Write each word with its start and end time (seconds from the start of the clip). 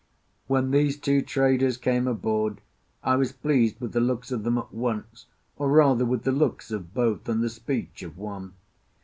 When 0.47 0.71
these 0.71 0.97
two 0.99 1.21
traders 1.21 1.77
came 1.77 2.07
aboard 2.07 2.59
I 3.03 3.15
was 3.17 3.31
pleased 3.31 3.79
with 3.79 3.93
the 3.93 3.99
looks 3.99 4.31
of 4.31 4.41
them 4.43 4.57
at 4.57 4.73
once, 4.73 5.27
or, 5.57 5.69
rather, 5.69 6.05
with 6.05 6.23
the 6.23 6.31
looks 6.31 6.71
of 6.71 6.91
both, 6.95 7.29
and 7.29 7.43
the 7.43 7.49
speech 7.49 8.01
of 8.01 8.17
one. 8.17 8.53